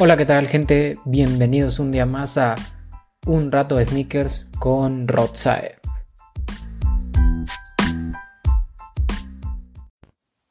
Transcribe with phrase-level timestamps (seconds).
[0.00, 0.96] Hola, ¿qué tal gente?
[1.04, 2.56] Bienvenidos un día más a
[3.26, 5.76] Un rato de sneakers con Rodsae.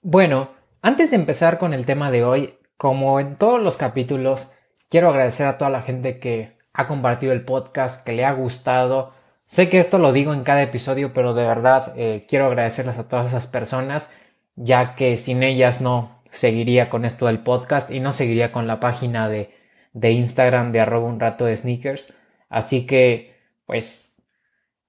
[0.02, 0.52] Bueno,
[0.82, 4.54] antes de empezar con el tema de hoy, como en todos los capítulos,
[4.90, 9.12] quiero agradecer a toda la gente que ha compartido el podcast, que le ha gustado.
[9.46, 13.10] Sé que esto lo digo en cada episodio, pero de verdad eh, quiero agradecerles a
[13.10, 14.10] todas esas personas,
[14.56, 18.80] ya que sin ellas no, seguiría con esto del podcast y no seguiría con la
[18.80, 19.54] página de,
[19.94, 22.14] de Instagram de arroba un rato de sneakers.
[22.50, 24.18] Así que, pues,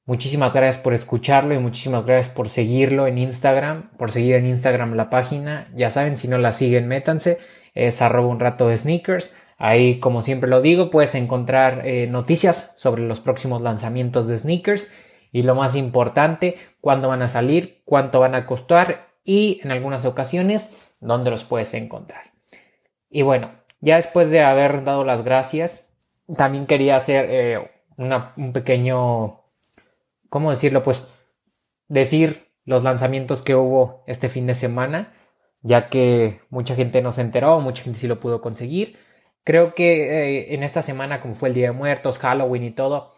[0.07, 4.95] muchísimas gracias por escucharlo y muchísimas gracias por seguirlo en Instagram, por seguir en Instagram
[4.95, 5.69] la página.
[5.75, 7.39] Ya saben, si no la siguen, métanse.
[7.75, 9.35] Es arroba un rato de sneakers.
[9.59, 14.93] Ahí, como siempre lo digo, puedes encontrar eh, noticias sobre los próximos lanzamientos de sneakers
[15.31, 20.05] y lo más importante, cuándo van a salir, cuánto van a costar y en algunas
[20.05, 22.33] ocasiones dónde los puedes encontrar.
[23.11, 25.89] Y bueno, ya después de haber dado las gracias,
[26.37, 29.41] también quería hacer eh, un pequeño,
[30.29, 30.83] ¿cómo decirlo?
[30.83, 31.13] Pues
[31.89, 35.13] decir los lanzamientos que hubo este fin de semana,
[35.61, 38.97] ya que mucha gente no se enteró, mucha gente sí lo pudo conseguir.
[39.45, 43.15] Creo que eh, en esta semana, como fue el Día de Muertos, Halloween y todo,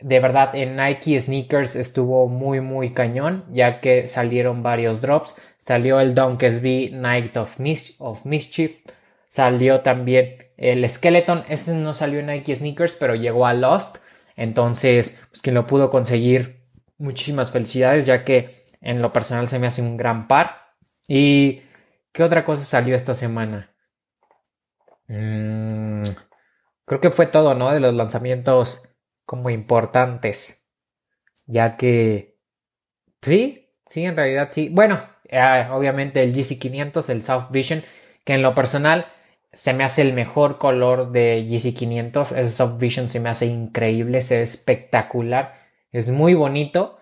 [0.00, 5.36] de verdad en Nike Sneakers estuvo muy muy cañón, ya que salieron varios drops.
[5.68, 7.60] Salió el V Night of,
[7.98, 8.80] of Mischief.
[9.28, 11.44] Salió también el Skeleton.
[11.46, 13.98] Ese no salió en Nike Sneakers, pero llegó a Lost.
[14.34, 16.64] Entonces, pues quien lo pudo conseguir,
[16.96, 20.72] muchísimas felicidades, ya que en lo personal se me hace un gran par.
[21.06, 21.60] ¿Y
[22.12, 23.70] qué otra cosa salió esta semana?
[25.08, 26.00] Mm,
[26.86, 27.74] creo que fue todo, ¿no?
[27.74, 28.88] De los lanzamientos
[29.26, 30.66] como importantes.
[31.44, 32.38] Ya que...
[33.20, 34.70] Sí, sí, en realidad sí.
[34.70, 37.82] Bueno, Ah, obviamente el GC500, el Soft Vision,
[38.24, 39.06] que en lo personal
[39.52, 42.32] se me hace el mejor color de GC500.
[42.32, 45.54] Ese Soft Vision se me hace increíble, se ve espectacular,
[45.92, 46.98] es muy bonito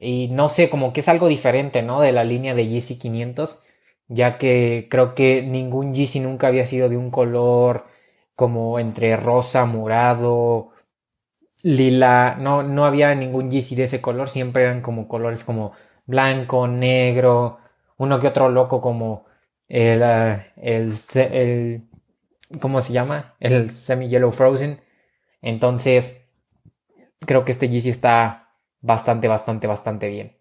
[0.00, 2.00] y no sé, como que es algo diferente, ¿no?
[2.00, 3.62] De la línea de GC500,
[4.08, 7.86] ya que creo que ningún GC nunca había sido de un color
[8.36, 10.70] como entre rosa, morado,
[11.62, 15.72] lila, no, no había ningún GC de ese color, siempre eran como colores como
[16.06, 17.58] blanco, negro,
[17.96, 19.26] uno que otro loco como
[19.68, 20.92] el, ah, el,
[22.60, 23.34] ¿cómo se llama?
[23.40, 24.80] El Semi Yellow Frozen.
[25.42, 26.28] Entonces,
[27.26, 28.50] creo que este GC está
[28.80, 30.38] bastante, bastante, bastante bien.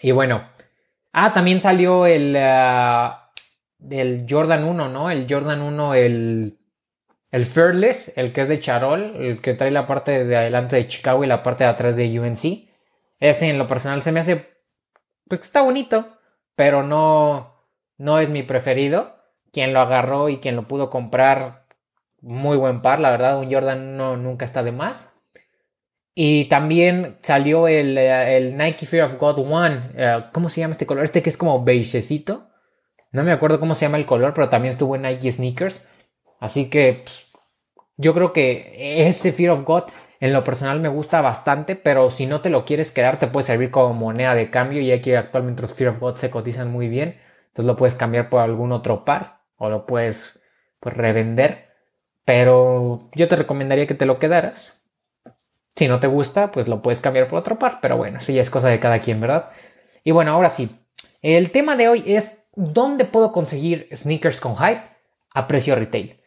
[0.00, 0.48] Y bueno,
[1.12, 3.32] ah, también salió el, ah,
[3.90, 5.10] el Jordan 1, ¿no?
[5.10, 6.58] El Jordan 1, el,
[7.30, 10.88] el Fearless, el que es de Charol, el que trae la parte de adelante de
[10.88, 12.68] Chicago y la parte de atrás de UNC.
[13.20, 14.58] Ese en lo personal se me hace,
[15.28, 16.06] pues está bonito
[16.56, 17.54] pero no,
[17.98, 19.16] no es mi preferido.
[19.52, 21.66] Quien lo agarró y quien lo pudo comprar,
[22.20, 25.14] muy buen par, la verdad, un Jordan no, nunca está de más.
[26.14, 29.90] Y también salió el, eh, el, Nike Fear of God One.
[29.96, 31.04] Eh, ¿Cómo se llama este color?
[31.04, 32.48] Este que es como beigecito.
[33.10, 35.90] No me acuerdo cómo se llama el color, pero también estuvo en Nike Sneakers.
[36.40, 37.26] Así que pues,
[37.96, 39.84] yo creo que ese Fear of God
[40.20, 43.44] en lo personal me gusta bastante, pero si no te lo quieres quedar, te puede
[43.44, 46.88] servir como moneda de cambio, ya que actualmente los Fear of God se cotizan muy
[46.88, 47.20] bien.
[47.48, 50.42] Entonces lo puedes cambiar por algún otro par o lo puedes
[50.80, 51.68] pues, revender.
[52.24, 54.88] Pero yo te recomendaría que te lo quedaras.
[55.76, 57.80] Si no te gusta, pues lo puedes cambiar por otro par.
[57.82, 59.50] Pero bueno, eso ya es cosa de cada quien, ¿verdad?
[60.04, 60.70] Y bueno, ahora sí.
[61.20, 64.82] El tema de hoy es ¿dónde puedo conseguir sneakers con hype
[65.34, 66.18] a precio retail?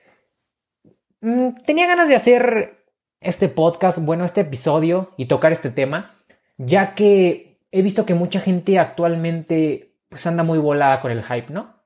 [1.22, 2.86] Mm, tenía ganas de hacer
[3.22, 6.16] este podcast, bueno, este episodio y tocar este tema,
[6.58, 11.52] ya que he visto que mucha gente actualmente pues anda muy volada con el hype,
[11.52, 11.84] ¿no?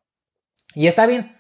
[0.74, 1.36] Y está bien.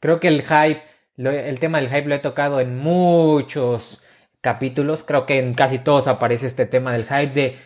[0.00, 0.82] Creo que el hype,
[1.16, 4.02] el tema del hype lo he tocado en muchos
[4.40, 5.04] capítulos.
[5.04, 7.56] Creo que en casi todos aparece este tema del hype de,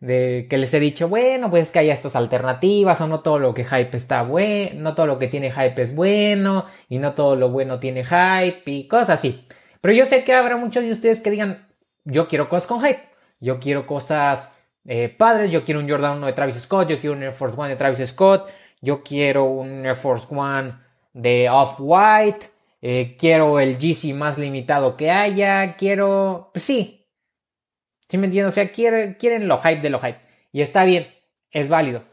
[0.00, 3.54] de que les he dicho, bueno, pues que hay estas alternativas o no todo lo
[3.54, 7.34] que hype está bueno, no todo lo que tiene hype es bueno y no todo
[7.34, 9.44] lo bueno tiene hype y cosas así.
[9.80, 11.66] Pero yo sé que habrá muchos de ustedes que digan,
[12.04, 13.02] yo quiero cosas con hype,
[13.40, 14.54] yo quiero cosas
[14.84, 17.60] eh, padres, yo quiero un Jordan 1 de Travis Scott, yo quiero un Air Force
[17.60, 18.48] One de Travis Scott,
[18.80, 20.74] yo quiero un Air Force One
[21.12, 22.46] de Off-White,
[22.80, 26.97] eh, quiero el GC más limitado que haya, quiero, pues sí,
[28.08, 28.48] ¿sí me entienden?
[28.48, 30.18] O sea, quieren, quieren lo hype de lo hype.
[30.52, 31.08] Y está bien,
[31.50, 32.04] es válido.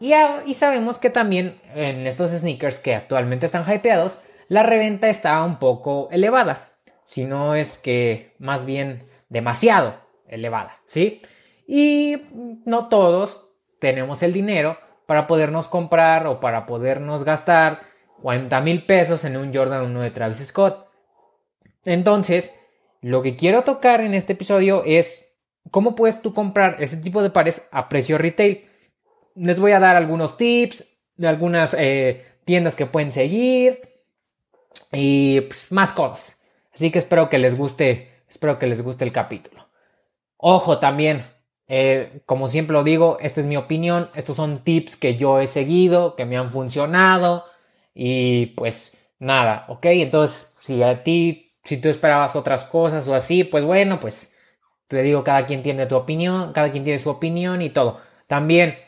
[0.00, 0.12] Y,
[0.46, 5.58] y sabemos que también en estos sneakers que actualmente están hypeados, la reventa está un
[5.58, 6.68] poco elevada
[7.08, 9.94] sino es que más bien demasiado
[10.26, 11.22] elevada, ¿sí?
[11.66, 12.18] Y
[12.66, 13.48] no todos
[13.80, 14.76] tenemos el dinero
[15.06, 17.80] para podernos comprar o para podernos gastar
[18.20, 20.86] 40 mil pesos en un Jordan 1 de Travis Scott.
[21.86, 22.52] Entonces,
[23.00, 25.32] lo que quiero tocar en este episodio es
[25.70, 28.64] cómo puedes tú comprar ese tipo de pares a precio retail.
[29.34, 33.80] Les voy a dar algunos tips de algunas eh, tiendas que pueden seguir
[34.92, 36.42] y pues, más cosas.
[36.72, 39.68] Así que espero que les guste, espero que les guste el capítulo.
[40.36, 41.24] Ojo también,
[41.66, 45.46] eh, como siempre lo digo, esta es mi opinión, estos son tips que yo he
[45.46, 47.44] seguido, que me han funcionado
[47.94, 49.86] y pues nada, ¿ok?
[49.86, 54.34] Entonces, si a ti, si tú esperabas otras cosas o así, pues bueno, pues
[54.86, 58.00] te digo, cada quien tiene tu opinión, cada quien tiene su opinión y todo.
[58.26, 58.78] También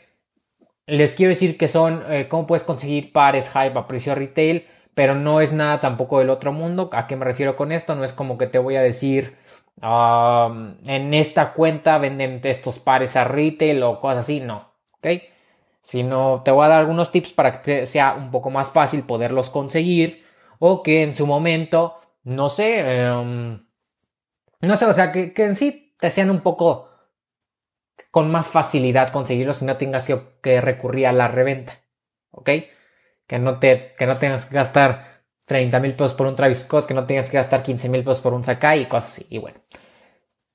[0.87, 5.13] les quiero decir que son, eh, cómo puedes conseguir pares hype a precio retail, pero
[5.13, 6.89] no es nada tampoco del otro mundo.
[6.93, 7.93] ¿A qué me refiero con esto?
[7.93, 9.37] No es como que te voy a decir,
[9.83, 15.07] en esta cuenta venden estos pares a retail o cosas así, no, ¿ok?
[15.81, 19.51] Sino te voy a dar algunos tips para que sea un poco más fácil poderlos
[19.51, 20.25] conseguir
[20.59, 23.65] o que en su momento, no sé, em,
[24.61, 26.89] no sé, o sea, que, en sí te sean un poco
[28.11, 31.79] con más facilidad conseguirlos y no tengas que, recurrir a la reventa,
[32.31, 32.49] ¿ok?
[33.27, 36.85] Que no, te, que no tengas que gastar 30 mil pesos por un Travis Scott,
[36.85, 39.27] que no tengas que gastar 15 mil pesos por un Sakai y cosas así.
[39.29, 39.59] Y bueno.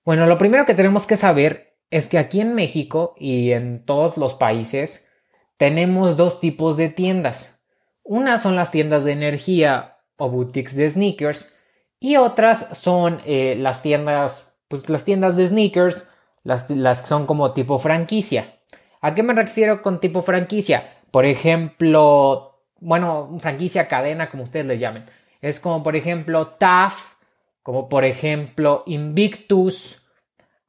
[0.05, 4.17] Bueno, lo primero que tenemos que saber es que aquí en México y en todos
[4.17, 5.11] los países
[5.57, 7.63] tenemos dos tipos de tiendas.
[8.03, 11.57] Unas son las tiendas de energía o boutiques de sneakers
[11.99, 17.27] y otras son eh, las tiendas, pues las tiendas de sneakers, las, las que son
[17.27, 18.59] como tipo franquicia.
[19.01, 20.93] ¿A qué me refiero con tipo franquicia?
[21.11, 25.07] Por ejemplo, bueno, franquicia cadena, como ustedes le llamen.
[25.41, 27.15] Es como por ejemplo TAF,
[27.63, 30.03] como por ejemplo Invictus.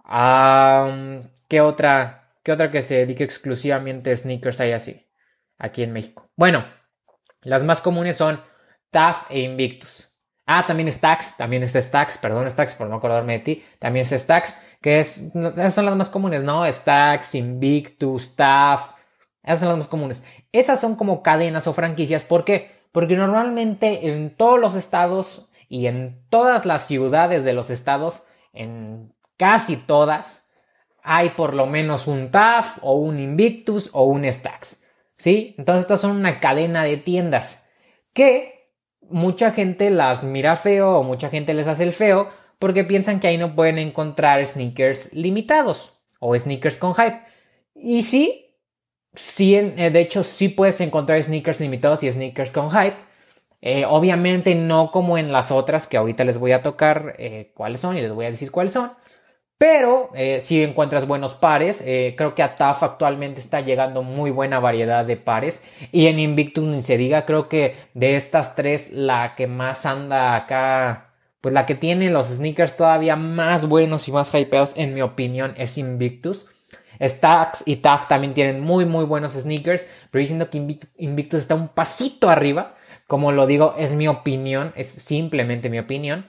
[0.03, 2.31] ¿Qué otra?
[2.43, 5.07] ¿Qué otra que se dedique exclusivamente a sneakers hay así?
[5.57, 6.29] Aquí en México.
[6.35, 6.65] Bueno,
[7.41, 8.41] las más comunes son
[8.89, 10.13] TAF e Invictus.
[10.45, 14.11] Ah, también Stacks, también está Stacks, perdón Stacks por no acordarme de ti, también es
[14.11, 16.71] Stacks, que es, son las más comunes, ¿no?
[16.71, 18.93] Stacks, Invictus, TAF,
[19.47, 20.25] esas son las más comunes.
[20.51, 22.25] Esas son como cadenas o franquicias.
[22.25, 22.71] ¿Por qué?
[22.91, 29.13] Porque normalmente en todos los estados y en todas las ciudades de los estados, en
[29.37, 30.51] casi todas,
[31.01, 34.85] hay por lo menos un TAF o un Invictus o un Stacks.
[35.15, 35.55] ¿Sí?
[35.57, 37.69] Entonces estas son una cadena de tiendas
[38.13, 38.56] que
[39.09, 43.27] mucha gente las mira feo o mucha gente les hace el feo porque piensan que
[43.27, 47.21] ahí no pueden encontrar sneakers limitados o sneakers con hype.
[47.75, 48.55] Y sí,
[49.13, 52.95] sí, eh, de hecho, sí puedes encontrar sneakers limitados y sneakers con hype.
[53.61, 57.81] Eh, obviamente no como en las otras que ahorita les voy a tocar eh, cuáles
[57.81, 58.91] son y les voy a decir cuáles son.
[59.59, 65.03] Pero si encuentras buenos pares, creo que a TAF actualmente está llegando muy buena variedad
[65.03, 65.63] de pares.
[65.91, 70.35] Y en Invictus ni se diga, creo que de estas tres la que más anda
[70.35, 75.01] acá, pues la que tiene los sneakers todavía más buenos y más hypeados en mi
[75.01, 76.45] opinión es Invictus.
[76.99, 81.69] Stacks y TAF también tienen muy muy buenos sneakers, pero diciendo que Invictus está un
[81.69, 82.75] pasito arriba.
[83.07, 86.27] Como lo digo, es mi opinión, es simplemente mi opinión.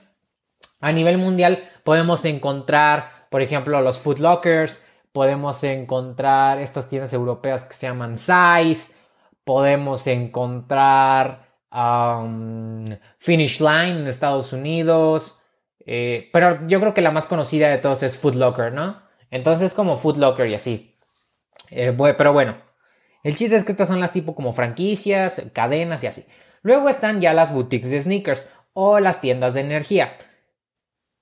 [0.79, 7.65] A nivel mundial podemos encontrar, por ejemplo, los Foot Lockers, podemos encontrar estas tiendas europeas
[7.65, 8.95] que se llaman Size,
[9.43, 11.47] podemos encontrar
[13.17, 15.41] Finish Line en Estados Unidos,
[15.85, 19.01] eh, pero yo creo que la más conocida de todos es Foot Locker, ¿no?
[19.31, 20.95] Entonces como Foot Locker y así.
[21.71, 22.57] Eh, pero bueno,
[23.23, 26.25] el chiste es que estas son las tipo como franquicias, cadenas y así.
[26.61, 30.13] Luego están ya las boutiques de sneakers o las tiendas de energía.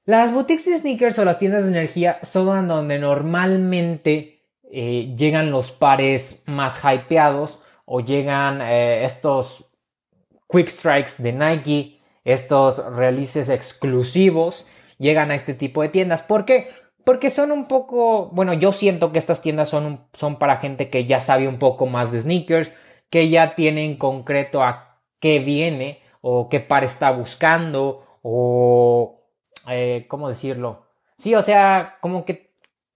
[0.07, 5.71] Las boutiques de sneakers o las tiendas de energía son donde normalmente eh, llegan los
[5.71, 9.69] pares más hypeados o llegan eh, estos
[10.49, 16.23] quick strikes de Nike, estos releases exclusivos, llegan a este tipo de tiendas.
[16.23, 16.69] ¿Por qué?
[17.07, 21.05] porque son un poco, bueno, yo siento que estas tiendas son, son para gente que
[21.05, 22.73] ya sabe un poco más de sneakers,
[23.09, 29.16] que ya tiene en concreto a qué viene o qué par está buscando o,
[29.69, 30.85] eh, ¿cómo decirlo?
[31.17, 32.51] Sí, o sea, como que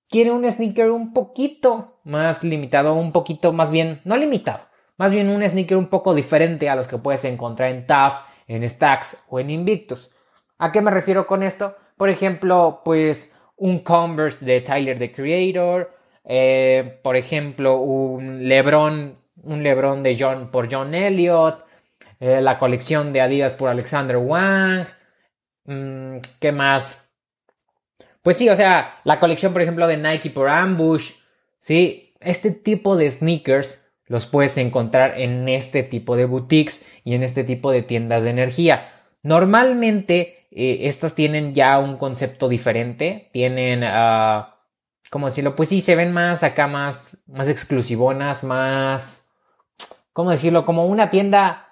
[0.09, 4.61] quiere un sneaker un poquito más limitado, un poquito más bien, no limitado,
[4.97, 8.69] más bien un sneaker un poco diferente a los que puedes encontrar en TAF, en
[8.69, 10.11] Stacks o en Invictus.
[10.57, 11.75] ¿A qué me refiero con esto?
[11.97, 15.91] Por ejemplo, pues un Converse de Tyler the Creator,
[16.25, 21.65] eh, por ejemplo, un Lebron, un Lebron de John por John Elliott,
[22.19, 24.85] eh, la colección de Adidas por Alexander Wang,
[26.39, 27.13] ¿qué más?
[28.21, 31.13] Pues sí, o sea, la colección, por ejemplo, de Nike por Ambush,
[31.59, 37.23] sí, este tipo de sneakers los puedes encontrar en este tipo de boutiques y en
[37.23, 38.89] este tipo de tiendas de energía.
[39.23, 44.43] Normalmente eh, estas tienen ya un concepto diferente, tienen, uh,
[45.09, 45.55] ¿cómo decirlo?
[45.55, 49.29] Pues sí, se ven más acá, más, más exclusivonas, más,
[50.11, 50.65] ¿cómo decirlo?
[50.65, 51.70] Como una tienda,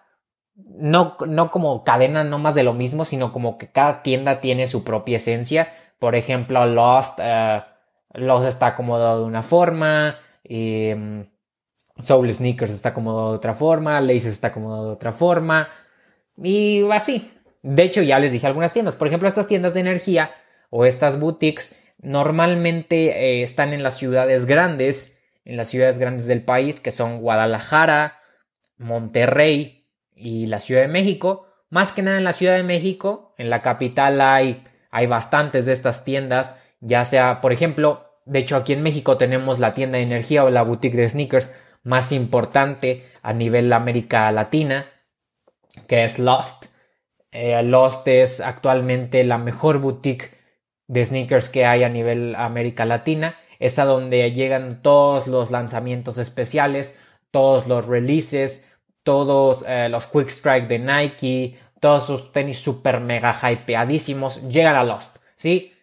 [0.68, 4.68] no, no como cadena, no más de lo mismo, sino como que cada tienda tiene
[4.68, 5.72] su propia esencia.
[6.00, 7.62] Por ejemplo, Lost, uh,
[8.14, 11.26] Lost está acomodado de una forma, eh,
[12.00, 15.70] Soul Sneakers está acomodado de otra forma, Laces está acomodado de otra forma,
[16.38, 17.32] y así.
[17.62, 18.96] De hecho, ya les dije algunas tiendas.
[18.96, 20.32] Por ejemplo, estas tiendas de energía
[20.70, 26.44] o estas boutiques normalmente eh, están en las ciudades grandes, en las ciudades grandes del
[26.44, 28.20] país, que son Guadalajara,
[28.78, 29.79] Monterrey
[30.20, 31.48] y la Ciudad de México.
[31.70, 35.72] Más que nada en la Ciudad de México, en la capital hay, hay bastantes de
[35.72, 40.04] estas tiendas, ya sea, por ejemplo, de hecho aquí en México tenemos la tienda de
[40.04, 44.88] energía o la boutique de sneakers más importante a nivel América Latina,
[45.88, 46.66] que es Lost.
[47.32, 50.32] Eh, Lost es actualmente la mejor boutique
[50.88, 53.38] de sneakers que hay a nivel América Latina.
[53.60, 57.00] Es a donde llegan todos los lanzamientos especiales,
[57.32, 58.69] todos los releases,
[59.04, 64.84] todos eh, los quick strike de Nike, todos sus tenis super mega hypeadísimos, llegan a
[64.84, 65.74] Lost, ¿sí?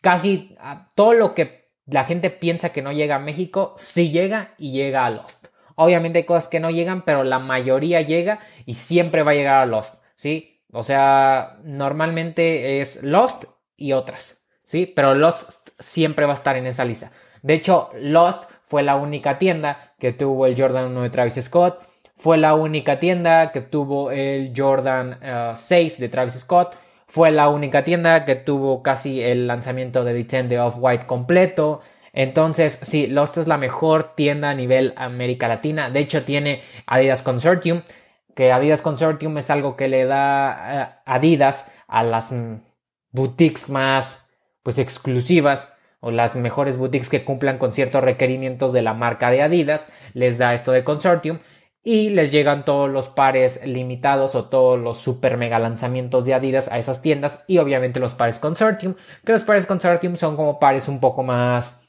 [0.00, 0.56] Casi
[0.94, 5.06] todo lo que la gente piensa que no llega a México, sí llega y llega
[5.06, 5.46] a Lost.
[5.76, 9.62] Obviamente hay cosas que no llegan, pero la mayoría llega y siempre va a llegar
[9.62, 10.64] a Lost, ¿sí?
[10.72, 13.44] O sea, normalmente es Lost
[13.76, 14.86] y otras, ¿sí?
[14.86, 17.12] Pero Lost siempre va a estar en esa lista.
[17.42, 21.91] De hecho, Lost fue la única tienda que tuvo el Jordan 1 de Travis Scott,
[22.16, 25.18] fue la única tienda que tuvo el Jordan
[25.54, 26.76] 6 eh, de Travis Scott,
[27.06, 32.78] fue la única tienda que tuvo casi el lanzamiento de The de Off-White completo, entonces,
[32.82, 35.90] sí, Lost es la mejor tienda a nivel América Latina.
[35.90, 37.82] De hecho, tiene Adidas Consortium,
[38.34, 42.34] que Adidas Consortium es algo que le da eh, Adidas a las
[43.10, 44.30] boutiques más
[44.62, 49.42] pues exclusivas o las mejores boutiques que cumplan con ciertos requerimientos de la marca de
[49.42, 51.38] Adidas, les da esto de Consortium
[51.84, 56.70] y les llegan todos los pares limitados o todos los super mega lanzamientos de Adidas
[56.70, 60.88] a esas tiendas y obviamente los pares Consortium, que los pares Consortium son como pares
[60.88, 61.82] un poco más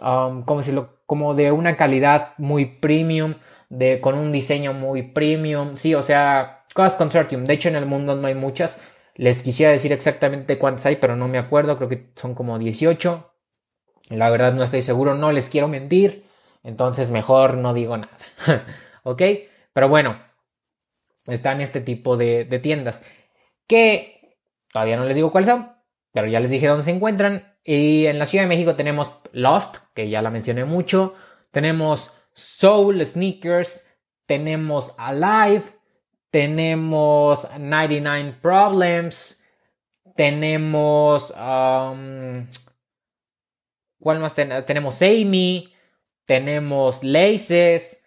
[0.00, 0.98] um, ¿cómo decirlo?
[1.06, 3.34] Como de una calidad muy premium,
[3.68, 5.76] de, con un diseño muy premium.
[5.76, 7.44] Sí, o sea, cosas consortium.
[7.44, 8.80] De hecho, en el mundo no hay muchas.
[9.14, 11.76] Les quisiera decir exactamente cuántas hay, pero no me acuerdo.
[11.76, 13.30] Creo que son como 18.
[14.10, 16.24] La verdad no estoy seguro, no les quiero mentir.
[16.62, 18.16] Entonces mejor no digo nada.
[19.02, 19.22] ¿Ok?
[19.72, 20.20] Pero bueno,
[21.26, 23.04] están este tipo de, tiendas.
[23.66, 24.38] Que
[24.72, 25.72] todavía no les digo cuáles son,
[26.12, 27.56] pero ya les dije dónde se encuentran.
[27.64, 31.14] Y en la Ciudad de México tenemos Lost, que ya la mencioné mucho.
[31.50, 33.86] Tenemos Soul Sneakers.
[34.26, 35.64] Tenemos Alive.
[36.30, 39.44] Tenemos 99 Problems.
[40.16, 41.30] Tenemos.
[41.30, 42.48] Um,
[44.00, 45.00] ¿Cuál más tenemos?
[45.02, 45.72] Amy.
[46.26, 48.01] Tenemos Laces.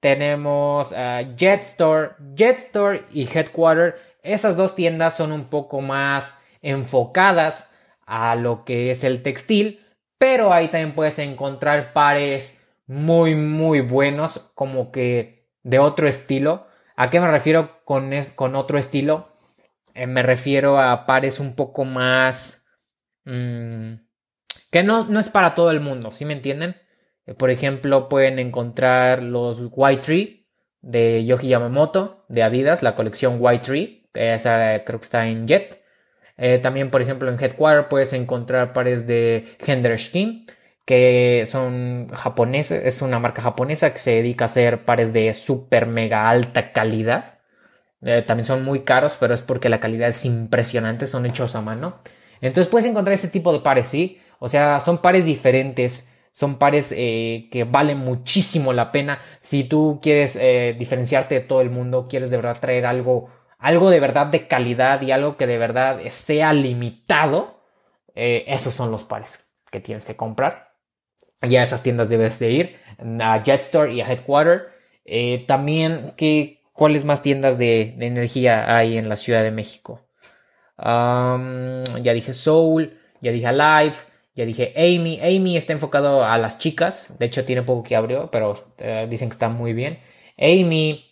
[0.00, 2.12] Tenemos uh, Jetstore.
[2.34, 3.96] Jetstore y Headquarter.
[4.22, 7.72] Esas dos tiendas son un poco más enfocadas
[8.06, 9.84] a lo que es el textil,
[10.18, 16.66] pero ahí también puedes encontrar pares muy muy buenos como que de otro estilo.
[16.96, 19.28] ¿A qué me refiero con, con otro estilo?
[19.94, 22.66] Eh, me refiero a pares un poco más...
[23.24, 23.94] Mm,
[24.70, 26.76] que no, no, es para todo el mundo, ¿sí me entienden?
[27.26, 30.46] Eh, por ejemplo, pueden encontrar los White Tree
[30.80, 35.82] de Yoji Yamamoto, de Adidas, la colección White Tree, esa creo que está en Jet.
[36.38, 40.46] Eh, también, por ejemplo, en Headquarter puedes encontrar pares de Hender Skin,
[40.84, 45.86] que son japoneses, es una marca japonesa que se dedica a hacer pares de super
[45.86, 47.40] mega alta calidad.
[48.02, 51.60] Eh, también son muy caros, pero es porque la calidad es impresionante, son hechos a
[51.62, 52.00] mano.
[52.40, 54.20] Entonces puedes encontrar este tipo de pares, ¿sí?
[54.38, 59.20] O sea, son pares diferentes, son pares eh, que valen muchísimo la pena.
[59.40, 60.38] Si tú quieres
[60.78, 65.02] diferenciarte de todo el mundo, quieres de verdad traer algo algo de verdad de calidad
[65.02, 67.60] y algo que de verdad sea limitado,
[68.14, 70.74] eh, esos son los pares que tienes que comprar.
[71.42, 72.76] Ya a esas tiendas debes de ir,
[73.20, 74.68] a Jetstore y a Headquarter.
[75.04, 80.02] Eh, también, ¿qué, ¿cuáles más tiendas de, energía hay en la Ciudad de México?
[80.78, 83.96] ya dije Soul, ya dije Alive,
[84.36, 85.18] ya dije Amy.
[85.20, 87.12] Amy está enfocado a las chicas.
[87.18, 89.98] De hecho, tiene poco que abrió, pero eh, dicen que está muy bien.
[90.38, 91.02] Amy.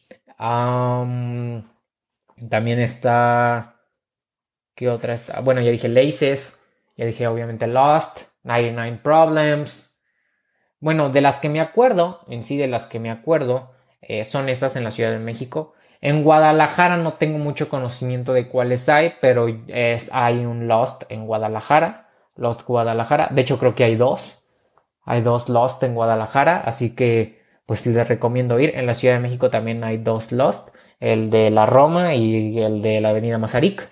[2.50, 3.81] También está.
[4.75, 5.40] ¿Qué otra está?
[5.40, 6.62] Bueno, ya dije Laces.
[6.97, 8.23] Ya dije obviamente Lost.
[8.43, 9.99] 99 Problems.
[10.78, 14.50] Bueno, de las que me acuerdo, en sí de las que me acuerdo, eh, son
[14.50, 15.73] estas en la Ciudad de México.
[16.02, 19.47] En Guadalajara no tengo mucho conocimiento de cuáles hay, pero
[20.12, 22.04] hay un Lost en Guadalajara.
[22.37, 23.29] Lost Guadalajara.
[23.31, 24.43] De hecho, creo que hay dos.
[25.05, 26.59] Hay dos Lost en Guadalajara.
[26.59, 28.73] Así que, pues les recomiendo ir.
[28.75, 30.71] En la Ciudad de México también hay dos Lost.
[31.00, 33.88] El de la Roma y el de la Avenida Mazarik.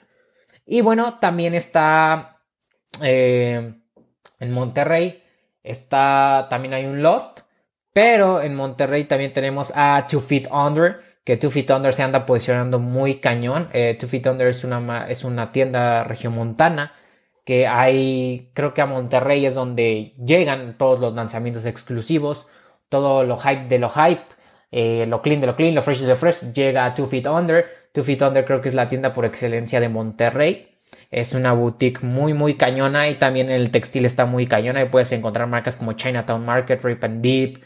[0.66, 2.40] Y bueno, también está
[3.02, 3.74] eh,
[4.40, 5.22] en Monterrey.
[5.62, 7.40] Está, también hay un Lost.
[7.92, 12.24] Pero en Monterrey también tenemos a Two Feet Under, que Two Feet Under se anda
[12.24, 13.68] posicionando muy cañón.
[13.74, 16.94] Eh, Two Feet Under es una, es una tienda regiomontana
[17.44, 22.48] que hay, creo que a Monterrey es donde llegan todos los lanzamientos exclusivos,
[22.88, 24.22] todo lo hype de lo hype,
[24.70, 27.26] eh, lo clean de lo clean, lo fresh de lo fresh, llega a Two Feet
[27.26, 27.66] Under.
[27.92, 30.68] Two Feet Under creo que es la tienda por excelencia de Monterrey.
[31.10, 35.12] Es una boutique muy, muy cañona y también el textil está muy cañona y puedes
[35.12, 37.62] encontrar marcas como Chinatown Market, Rip and Deep,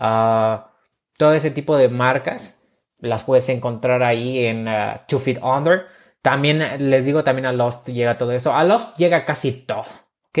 [0.00, 0.72] Ah,
[1.18, 2.64] todo ese tipo de marcas
[3.00, 5.86] las puedes encontrar ahí en uh, Two Feet Under.
[6.22, 8.54] También les digo, también a Lost llega todo eso.
[8.54, 9.86] A Lost llega casi todo.
[10.28, 10.38] ¿Ok?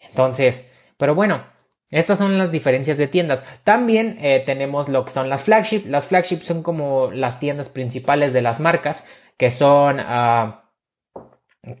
[0.00, 1.44] Entonces, pero bueno,
[1.90, 3.44] estas son las diferencias de tiendas.
[3.64, 5.86] También eh, tenemos lo que son las flagship.
[5.86, 10.54] Las flagship son como las tiendas principales de las marcas, que son uh,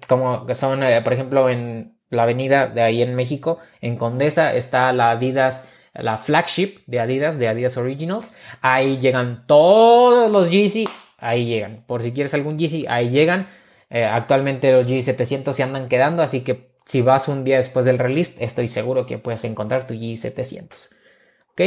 [0.08, 4.54] como que son, eh, por ejemplo, en la avenida de ahí en México, en Condesa,
[4.54, 8.34] está la Adidas la flagship de Adidas, de Adidas Originals.
[8.60, 10.88] Ahí llegan todos los Yeezy,
[11.24, 11.84] ahí llegan.
[11.86, 13.48] Por si quieres algún Yeezy, ahí llegan.
[13.90, 17.86] Eh, actualmente los Yeezy 700 se andan quedando, así que si vas un día después
[17.86, 20.96] del release, estoy seguro que puedes encontrar tu Yeezy 700.
[21.52, 21.60] ¿Ok?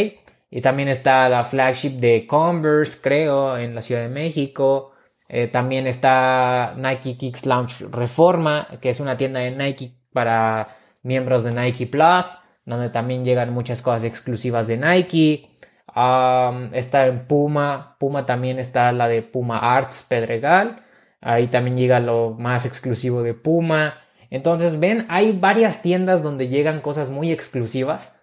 [0.49, 4.93] Y también está la flagship de Converse, creo, en la Ciudad de México.
[5.27, 10.69] Eh, también está Nike Kicks Lounge Reforma, que es una tienda de Nike para
[11.03, 12.37] miembros de Nike Plus
[12.67, 15.49] donde también llegan muchas cosas exclusivas de Nike.
[15.93, 20.83] Está en Puma, Puma también está la de Puma Arts Pedregal.
[21.21, 23.95] Ahí también llega lo más exclusivo de Puma.
[24.29, 28.21] Entonces, ven, hay varias tiendas donde llegan cosas muy exclusivas.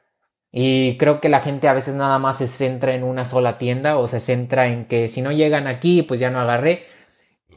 [0.52, 3.98] Y creo que la gente a veces nada más se centra en una sola tienda
[3.98, 6.84] o se centra en que si no llegan aquí, pues ya no agarré.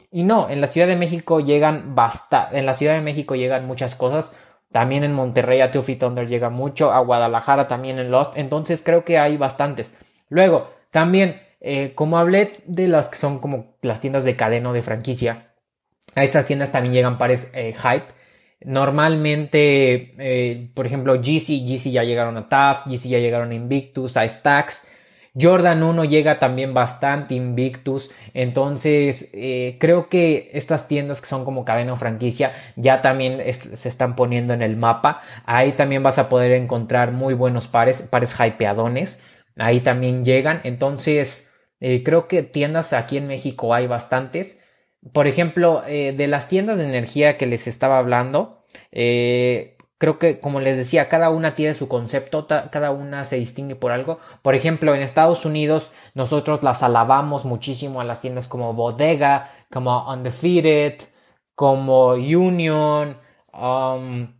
[0.10, 3.68] Y no, en la Ciudad de México llegan basta, en la Ciudad de México llegan
[3.68, 4.36] muchas cosas
[4.72, 6.92] también en Monterrey a Two Feet Under llega mucho.
[6.92, 8.38] A Guadalajara también en Lost.
[8.38, 9.98] Entonces creo que hay bastantes.
[10.30, 14.82] Luego, también, eh, como hablé de las que son como las tiendas de cadena de
[14.82, 15.54] franquicia.
[16.16, 18.06] A estas tiendas también llegan pares eh, hype.
[18.62, 24.18] Normalmente, eh, por ejemplo, GC, GC ya llegaron a TAF, GC ya llegaron a Invictus,
[24.18, 24.92] a Stacks.
[25.40, 28.12] Jordan 1 llega también bastante Invictus.
[28.34, 33.90] Entonces, eh, creo que estas tiendas que son como cadena o franquicia ya también se
[33.90, 35.22] están poniendo en el mapa.
[35.46, 39.24] Ahí también vas a poder encontrar muy buenos pares, pares hypeadones.
[39.58, 40.62] Ahí también llegan.
[40.64, 44.64] Entonces, eh, creo que tiendas aquí en México hay bastantes.
[45.14, 48.66] Por ejemplo, eh, de las tiendas de energía que les estaba hablando,
[49.98, 53.92] creo que, como les decía, cada una tiene su concepto, cada una se distingue por
[53.92, 54.20] algo.
[54.42, 60.12] Por ejemplo, en Estados Unidos nosotros las alabamos muchísimo a las tiendas como Bodega, como
[60.12, 61.02] Undefeated,
[61.56, 63.18] como Union,
[63.54, 64.34] um,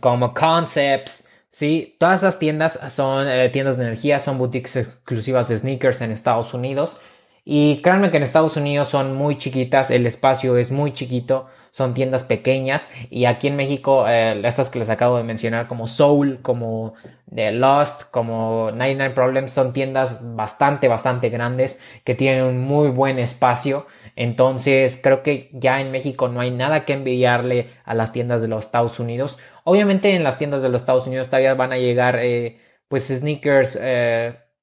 [0.00, 1.28] como Concepts.
[1.50, 6.12] Sí, todas esas tiendas son eh, tiendas de energía, son boutiques exclusivas de sneakers en
[6.12, 7.00] Estados Unidos.
[7.44, 11.94] Y créanme que en Estados Unidos son muy chiquitas, el espacio es muy chiquito, son
[11.94, 16.40] tiendas pequeñas y aquí en México eh, estas que les acabo de mencionar como Soul,
[16.42, 16.92] como
[17.34, 23.18] eh, Lost, como 99 Problems son tiendas bastante, bastante grandes que tienen un muy buen
[23.18, 23.86] espacio.
[24.16, 28.48] Entonces creo que ya en México no hay nada que enviarle a las tiendas de
[28.48, 29.38] los Estados Unidos.
[29.64, 32.58] Obviamente en las tiendas de los Estados Unidos todavía van a llegar eh,
[32.88, 33.80] pues sneakers,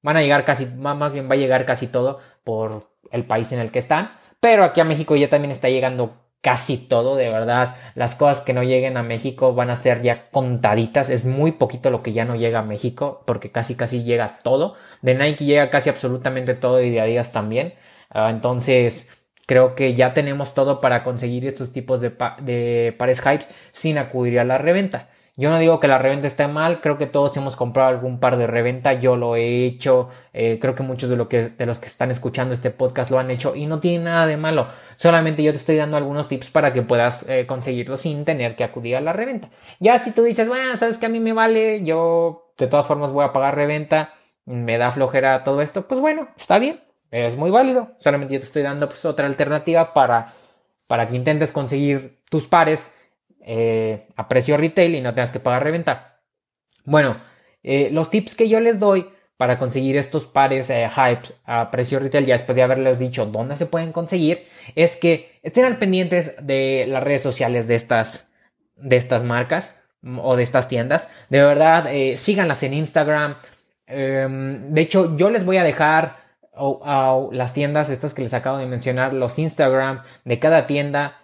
[0.02, 3.58] van a llegar casi, más bien va a llegar casi todo por el país en
[3.58, 4.12] el que están.
[4.38, 7.76] Pero aquí a México ya también está llegando casi todo, de verdad.
[7.94, 11.10] Las cosas que no lleguen a México van a ser ya contaditas.
[11.10, 14.76] Es muy poquito lo que ya no llega a México, porque casi casi llega todo.
[15.02, 17.74] De Nike llega casi absolutamente todo y de Adidas también.
[18.10, 23.48] Ah, entonces, creo que ya tenemos todo para conseguir estos tipos de, de pares hypes
[23.72, 25.09] sin acudir a la reventa.
[25.40, 28.36] Yo no digo que la reventa esté mal, creo que todos hemos comprado algún par
[28.36, 31.28] de reventa, yo lo he hecho, eh, creo que muchos de, los
[31.78, 35.42] que están escuchando este podcast lo han hecho y no tiene nada de malo, solamente
[35.42, 38.96] yo te estoy dando algunos tips para que puedas eh, conseguirlo sin tener que acudir
[38.96, 39.48] a la reventa.
[39.78, 43.10] Ya si tú dices, bueno, sabes que a mí me vale, yo de todas formas
[43.10, 44.12] voy a pagar reventa,
[44.44, 48.46] me da flojera todo esto, pues bueno, está bien, es muy válido, solamente yo te
[48.46, 50.34] estoy dando pues otra alternativa para,
[50.86, 52.94] para que intentes conseguir tus pares
[53.40, 56.20] eh, a precio retail y no tengas que pagar reventa.
[56.84, 57.20] Bueno,
[57.62, 61.98] eh, los tips que yo les doy, para conseguir estos pares eh, hype a precio
[61.98, 66.36] retail, ya después de haberles dicho dónde se pueden conseguir, es que estén al pendientes
[66.44, 68.30] de las redes sociales de estas,
[68.76, 71.10] de estas marcas mm, o de estas tiendas.
[71.30, 73.36] De verdad, eh, síganlas en Instagram.
[73.86, 76.20] Em, de hecho, yo les voy a dejar
[77.32, 81.19] las tiendas, estas que les acabo de mencionar, los Instagram de cada tienda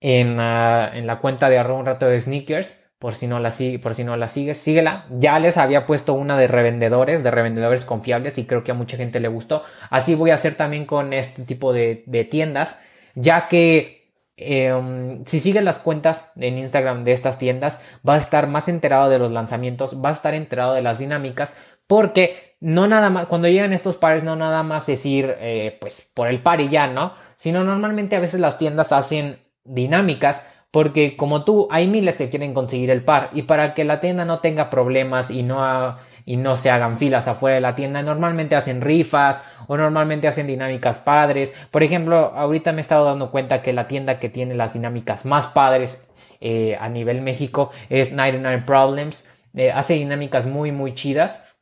[0.00, 3.50] en, la cuenta de arroba un rato de sneakers por si no la
[3.82, 5.06] por si no la sigues, síguela.
[5.10, 8.98] Ya les había puesto una de revendedores, de revendedores confiables y creo que a mucha
[8.98, 9.62] gente le gustó.
[9.88, 12.78] Así voy a hacer también con este tipo de, tiendas,
[13.14, 18.46] ya que em, si sigues las cuentas en Instagram de estas tiendas, vas a estar
[18.48, 23.08] más enterado de los lanzamientos, vas a estar enterado de las dinámicas, porque no nada
[23.08, 26.60] más, cuando llegan estos pares, no nada más es ir, eh, pues, por el par
[26.60, 27.12] y ya, ¿no?
[27.36, 29.38] Sino normalmente a veces las tiendas hacen
[29.74, 33.98] dinámicas porque como tú, hay miles que quieren conseguir el par y para que la
[33.98, 38.02] tienda no tenga problemas y no, y no se hagan filas afuera de la tienda,
[38.02, 41.54] normalmente hacen rifas o normalmente hacen dinámicas padres.
[41.72, 45.24] Por ejemplo, ahorita me he estado dando cuenta que la tienda que tiene las dinámicas
[45.24, 46.08] más padres
[46.40, 49.28] eh, a nivel México es 99 Problems.
[49.56, 51.56] Eh, hace dinámicas muy, muy chidas.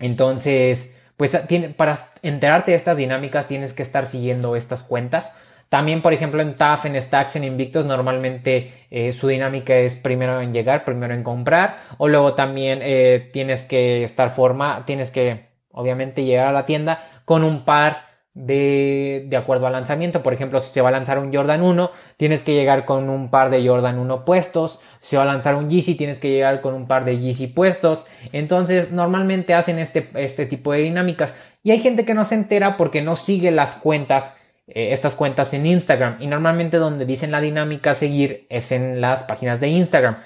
[0.00, 1.38] Entonces, pues
[1.76, 5.36] para enterarte de estas dinámicas tienes que estar siguiendo estas cuentas.
[5.68, 10.40] También, por ejemplo, en TAF, en Stacks, en Invictus, normalmente eh, su dinámica es primero
[10.40, 15.46] en llegar, primero en comprar, o luego también eh, tienes que estar forma, tienes que,
[15.72, 20.22] obviamente, llegar a la tienda con un par de, de acuerdo al lanzamiento.
[20.22, 23.30] Por ejemplo, si se va a lanzar un Jordan 1, tienes que llegar con un
[23.30, 24.82] par de Jordan 1 puestos.
[25.00, 27.48] Si se va a lanzar un Yeezy, tienes que llegar con un par de Yeezy
[27.48, 28.06] puestos.
[28.32, 31.34] Entonces, normalmente hacen este, este tipo de dinámicas.
[31.64, 34.36] Y hay gente que no se entera porque no sigue las cuentas
[34.68, 39.00] eh, estas cuentas en Instagram y normalmente donde dicen la dinámica a seguir es en
[39.00, 40.18] las páginas de Instagram.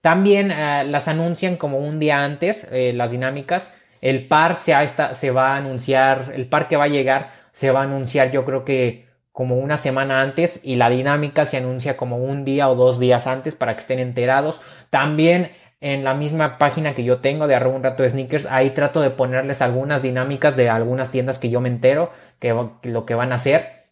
[0.00, 3.72] También eh, las anuncian como un día antes, eh, las dinámicas.
[4.00, 4.74] El par se,
[5.12, 8.44] se va a anunciar, el par que va a llegar se va a anunciar yo
[8.44, 12.74] creo que como una semana antes y la dinámica se anuncia como un día o
[12.74, 14.60] dos días antes para que estén enterados.
[14.90, 19.00] También en la misma página que yo tengo de arroba un rato sneakers, ahí trato
[19.00, 23.32] de ponerles algunas dinámicas de algunas tiendas que yo me entero que lo que van
[23.32, 23.83] a hacer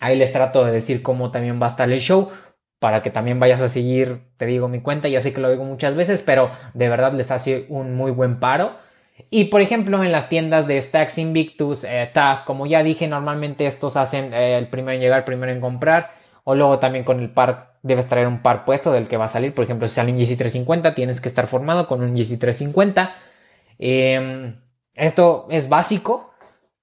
[0.00, 2.30] Ahí les trato de decir cómo también va a estar el show
[2.78, 5.08] para que también vayas a seguir, te digo, mi cuenta.
[5.08, 8.40] Ya sé que lo digo muchas veces, pero de verdad les hace un muy buen
[8.40, 8.72] paro.
[9.30, 13.66] Y por ejemplo, en las tiendas de Stacks Invictus, eh, TAF, como ya dije, normalmente
[13.66, 16.10] estos hacen eh, el primero en llegar, primero en comprar.
[16.44, 19.28] O luego también con el par, debes traer un par puesto del que va a
[19.28, 19.54] salir.
[19.54, 23.14] Por ejemplo, si sale un GC350, tienes que estar formado con un GC350.
[23.78, 24.56] Em,
[24.96, 26.33] esto es básico,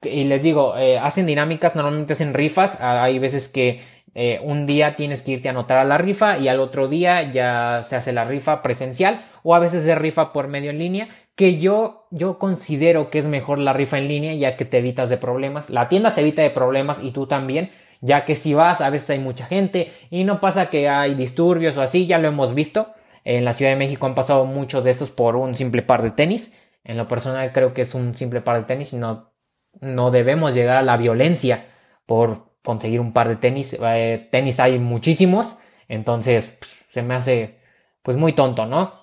[0.03, 2.79] y les digo, eh, hacen dinámicas, normalmente hacen rifas.
[2.81, 3.81] Ah, hay veces que
[4.13, 7.31] eh, un día tienes que irte a anotar a la rifa y al otro día
[7.31, 11.09] ya se hace la rifa presencial o a veces se rifa por medio en línea.
[11.35, 15.09] Que yo, yo considero que es mejor la rifa en línea ya que te evitas
[15.09, 15.69] de problemas.
[15.69, 17.71] La tienda se evita de problemas y tú también.
[18.01, 21.77] Ya que si vas, a veces hay mucha gente y no pasa que hay disturbios
[21.77, 22.93] o así, ya lo hemos visto.
[23.23, 26.09] En la Ciudad de México han pasado muchos de estos por un simple par de
[26.09, 26.57] tenis.
[26.83, 29.30] En lo personal creo que es un simple par de tenis y no
[29.79, 31.65] no debemos llegar a la violencia
[32.05, 33.77] por conseguir un par de tenis.
[33.81, 35.57] Eh, tenis hay muchísimos,
[35.87, 37.59] entonces se me hace
[38.01, 39.01] pues muy tonto, ¿no?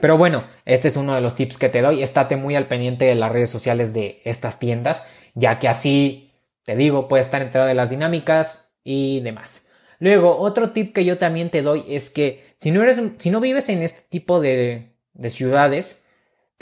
[0.00, 2.02] Pero bueno, este es uno de los tips que te doy.
[2.02, 6.30] Estate muy al pendiente de las redes sociales de estas tiendas, ya que así,
[6.64, 9.68] te digo, puedes estar enterado de las dinámicas y demás.
[9.98, 13.40] Luego, otro tip que yo también te doy es que si no, eres, si no
[13.40, 16.01] vives en este tipo de, de ciudades,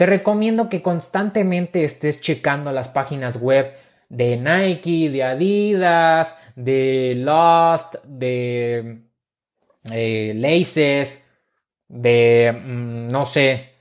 [0.00, 3.74] te recomiendo que constantemente estés checando las páginas web
[4.08, 9.02] de Nike, de Adidas, de Lost, de
[9.92, 11.30] eh, Laces,
[11.86, 13.74] de mm, no sé,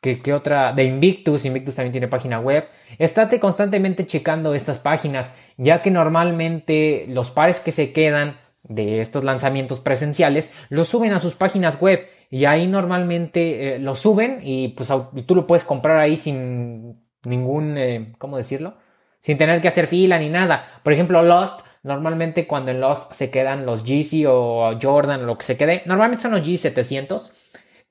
[0.00, 0.72] ¿qué, otra?
[0.72, 2.64] De Invictus, Invictus también tiene página web.
[2.98, 9.24] Estate constantemente checando estas páginas, ya que normalmente los pares que se quedan de estos
[9.24, 14.68] lanzamientos presenciales los suben a sus páginas web y ahí normalmente eh, lo suben y
[14.68, 14.92] pues
[15.26, 18.74] tú lo puedes comprar ahí sin ningún, eh, ¿cómo decirlo?
[19.20, 20.80] Sin tener que hacer fila ni nada.
[20.82, 25.38] Por ejemplo, Lost, normalmente cuando en Lost se quedan los GC o Jordan o lo
[25.38, 27.32] que se quede, normalmente son los G700.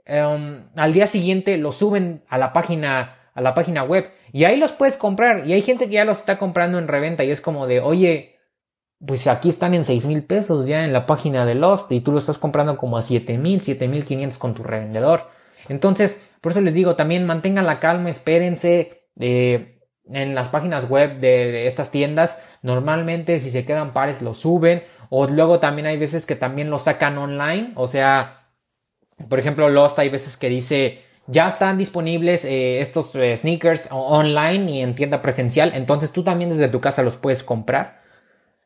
[0.06, 4.56] Em, al día siguiente lo suben a la página a la página web y ahí
[4.56, 7.42] los puedes comprar y hay gente que ya los está comprando en reventa y es
[7.42, 8.35] como de oye
[9.06, 12.12] pues aquí están en 6 mil pesos ya en la página de Lost y tú
[12.12, 15.30] lo estás comprando como a 7 mil, 7 mil 500 con tu revendedor.
[15.68, 19.08] Entonces, por eso les digo, también mantengan la calma, espérense.
[19.20, 19.76] Eh,
[20.12, 25.28] en las páginas web de estas tiendas, normalmente si se quedan pares lo suben o
[25.28, 28.50] luego también hay veces que también lo sacan online, o sea,
[29.30, 34.72] por ejemplo, Lost hay veces que dice ya están disponibles eh, estos eh, sneakers online
[34.72, 38.05] y en tienda presencial, entonces tú también desde tu casa los puedes comprar.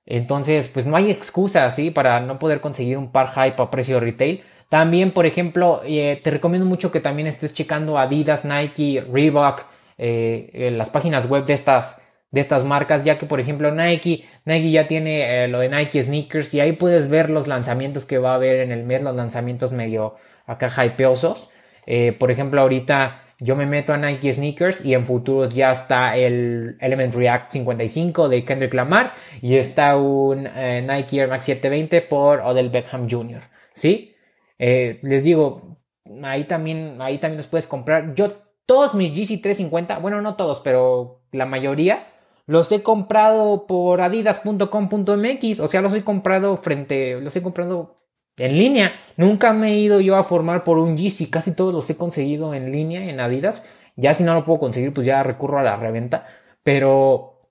[0.09, 1.91] Entonces, pues no hay excusa, ¿sí?
[1.91, 4.43] Para no poder conseguir un par hype a precio retail.
[4.67, 9.65] También, por ejemplo, eh, te recomiendo mucho que también estés checando Adidas, Nike, Reebok,
[9.97, 14.87] las páginas web de estas, de estas marcas, ya que, por ejemplo, Nike, Nike ya
[14.87, 18.61] tiene lo de Nike Sneakers y ahí puedes ver los lanzamientos que va a haber
[18.61, 21.49] en el mes, los lanzamientos medio acá hypeosos.
[21.85, 26.15] Eh, por ejemplo, ahorita yo me meto a Nike Sneakers y en futuros ya está
[26.17, 32.01] el Element React 55 de Kendrick Lamar y está un eh, Nike Air Max 720
[32.01, 33.41] por Odell Beckham Jr.
[33.73, 34.13] ¿Sí?
[34.57, 35.77] Eh, les digo,
[36.23, 38.13] ahí también, ahí también los puedes comprar.
[38.13, 38.33] Yo
[38.65, 42.07] todos mis GC 350, bueno, no todos, pero la mayoría
[42.45, 47.98] los he comprado por adidas.com.mx, o sea, los he comprado frente, los he comprado
[48.39, 48.93] en línea.
[49.17, 52.53] Nunca me he ido yo a formar por un Yeezy, casi todos los he conseguido
[52.53, 53.67] en línea, en Adidas.
[53.95, 56.25] Ya si no lo puedo conseguir, pues ya recurro a la reventa,
[56.63, 57.41] pero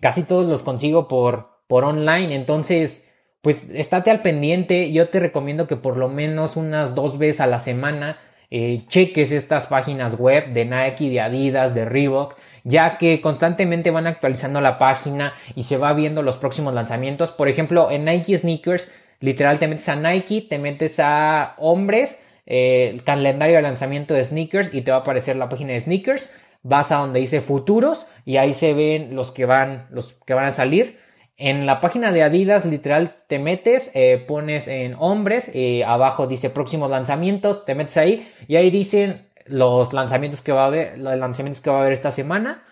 [0.00, 2.34] casi todos los consigo por, por online.
[2.34, 3.10] Entonces,
[3.42, 4.92] pues estate al pendiente.
[4.92, 8.18] Yo te recomiendo que por lo menos unas dos veces a la semana
[8.50, 14.06] eh, cheques estas páginas web de Nike, de Adidas, de Reebok, ya que constantemente van
[14.06, 17.32] actualizando la página y se va viendo los próximos lanzamientos.
[17.32, 22.90] Por ejemplo, en Nike Sneakers Literal, te metes a Nike, te metes a hombres, eh,
[22.92, 26.38] el calendario de lanzamiento de sneakers y te va a aparecer la página de sneakers.
[26.62, 30.44] Vas a donde dice futuros y ahí se ven los que van, los que van
[30.44, 30.98] a salir.
[31.38, 36.50] En la página de Adidas, literal, te metes, eh, pones en hombres, eh, abajo dice
[36.50, 41.16] próximos lanzamientos, te metes ahí y ahí dicen los lanzamientos que va a haber, los
[41.16, 42.62] lanzamientos que va a haber esta semana.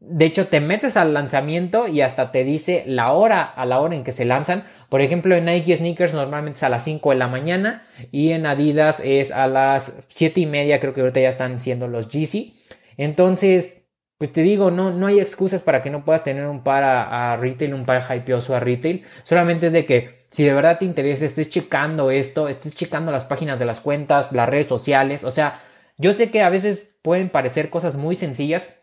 [0.00, 3.94] De hecho, te metes al lanzamiento y hasta te dice la hora a la hora
[3.94, 4.64] en que se lanzan.
[4.90, 8.44] Por ejemplo, en Nike Sneakers normalmente es a las 5 de la mañana y en
[8.44, 12.52] Adidas es a las 7 y media, creo que ahorita ya están siendo los GC.
[12.96, 13.86] Entonces,
[14.18, 17.36] pues te digo, no, no hay excusas para que no puedas tener un par a,
[17.36, 19.04] retail, un par hypeoso a retail.
[19.22, 23.24] Solamente es de que si de verdad te interesa, estés checando esto, estés checando las
[23.24, 25.22] páginas de las cuentas, las redes sociales.
[25.22, 25.62] O sea,
[25.98, 28.76] yo sé que a veces pueden parecer cosas muy sencillas,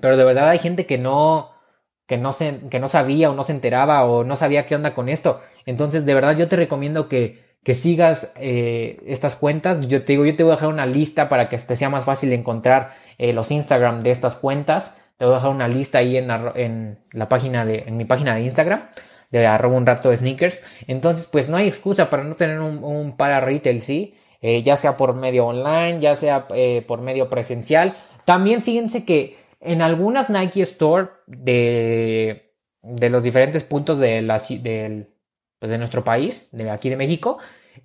[0.00, 1.51] pero de verdad hay gente que no,
[2.12, 4.92] que no, se, que no sabía o no se enteraba o no sabía qué onda
[4.92, 5.40] con esto.
[5.64, 9.88] Entonces, de verdad yo te recomiendo que, que sigas eh, estas cuentas.
[9.88, 12.04] Yo te digo, yo te voy a dejar una lista para que te sea más
[12.04, 15.00] fácil encontrar eh, los Instagram de estas cuentas.
[15.16, 18.34] Te voy a dejar una lista ahí en en la página de, en mi página
[18.34, 18.90] de Instagram
[19.30, 20.60] de arroba un rato de sneakers.
[20.86, 24.16] Entonces, pues no hay excusa para no tener un, un para retail, sí.
[24.42, 26.46] Eh, ya sea por medio online, ya sea
[26.86, 27.96] por medio presencial.
[28.26, 35.70] También fíjense que en algunas Nike Store de, de los diferentes puntos de, la, pues
[35.70, 37.38] de nuestro país, de aquí de México,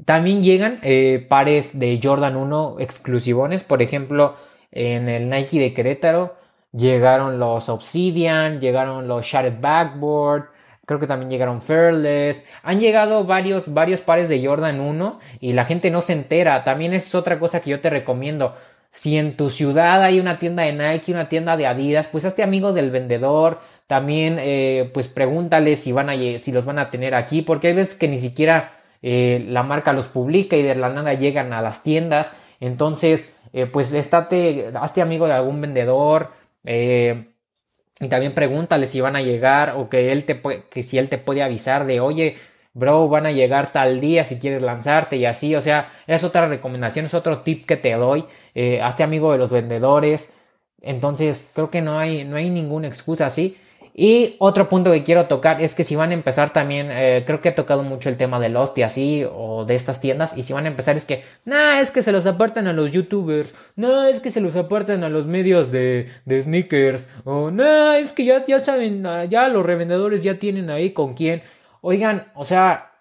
[0.06, 3.64] también llegan eh, pares de Jordan 1 exclusivones.
[3.64, 4.36] Por ejemplo,
[4.72, 6.36] en el Nike de Querétaro
[6.72, 10.50] llegaron los Obsidian, llegaron los Shattered Backboard,
[10.86, 12.44] creo que también llegaron Fearless.
[12.64, 16.64] Han llegado varios, varios pares de Jordan 1 y la gente no se entera.
[16.64, 18.56] También es otra cosa que yo te recomiendo.
[18.90, 22.44] Si en tu ciudad hay una tienda de Nike, una tienda de Adidas, pues hazte
[22.44, 23.60] amigo del vendedor.
[23.88, 27.74] También, eh, pues pregúntale si van a, si los van a tener aquí, porque hay
[27.74, 31.62] veces que ni siquiera eh, la marca los publica y de la nada llegan a
[31.62, 32.36] las tiendas.
[32.60, 36.32] Entonces, eh, pues estate, hazte amigo de algún vendedor.
[38.00, 41.18] y también pregúntale si van a llegar o que él te que si él te
[41.18, 42.38] puede avisar de, oye,
[42.78, 46.48] bro, van a llegar tal día si quieres lanzarte y así, o sea, es otra
[46.48, 48.26] recomendación, es otro tip que te doy,
[48.60, 50.34] eh, hazte amigo de los vendedores,
[50.82, 53.56] entonces creo que no hay, no hay ninguna excusa así.
[53.94, 57.40] Y otro punto que quiero tocar es que si van a empezar también, eh, creo
[57.40, 60.44] que he tocado mucho el tema del Lost y así, o de estas tiendas, y
[60.44, 63.54] si van a empezar es que, nah, es que se los apartan a los youtubers,
[63.76, 68.14] no, es que se los apartan a los medios de, de sneakers, o no, es
[68.14, 71.44] que ya, ya saben, ya los revendedores ya tienen ahí con quién.
[71.82, 72.92] Oigan, o sea,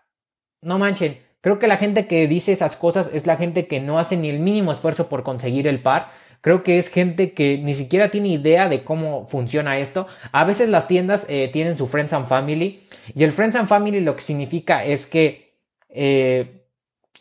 [0.62, 1.25] no manchen.
[1.46, 4.28] Creo que la gente que dice esas cosas es la gente que no hace ni
[4.28, 6.10] el mínimo esfuerzo por conseguir el par.
[6.40, 10.08] Creo que es gente que ni siquiera tiene idea de cómo funciona esto.
[10.32, 12.82] A veces las tiendas eh, tienen su Friends and Family.
[13.14, 15.54] Y el Friends and Family lo que significa es que
[15.88, 16.64] eh,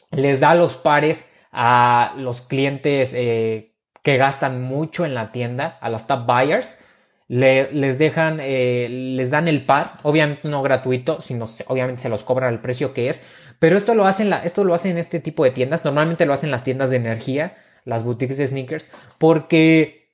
[0.10, 5.90] les da los pares a los clientes eh, que gastan mucho en la tienda, a
[5.90, 6.82] los top buyers
[7.28, 12.62] les dejan, les dan el par, obviamente no gratuito, sino obviamente se los cobran al
[12.62, 13.26] precio que es,
[13.60, 16.34] pero esto lo hacen, la, esto lo hacen en este tipo de tiendas, normalmente lo
[16.34, 20.14] hacen las tiendas de energía, las boutiques de sneakers, porque,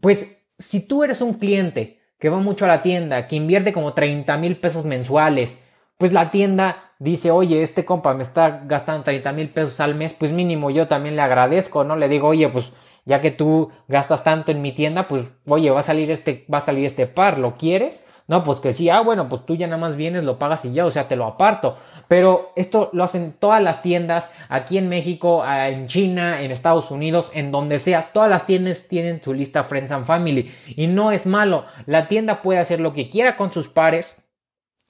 [0.00, 3.94] pues, si tú eres un cliente que va mucho a la tienda, que invierte como
[3.94, 5.66] 30 mil pesos mensuales,
[5.98, 10.14] pues la tienda dice, oye, este compa me está gastando 30 mil pesos al mes,
[10.14, 11.96] pues mínimo yo también le agradezco, ¿no?
[11.96, 12.72] Le digo, oye, pues
[13.04, 16.58] ya que tú gastas tanto en mi tienda, pues oye, va a salir este, va
[16.58, 18.06] a salir este par, ¿lo quieres?
[18.32, 20.72] No, pues que sí, ah, bueno, pues tú ya nada más vienes, lo pagas y
[20.72, 21.76] ya, o sea, te lo aparto.
[22.08, 27.30] Pero esto lo hacen todas las tiendas, aquí en México, en China, en Estados Unidos,
[27.34, 30.50] en donde sea, todas las tiendas tienen su lista Friends and Family.
[30.66, 34.26] Y no es malo, la tienda puede hacer lo que quiera con sus pares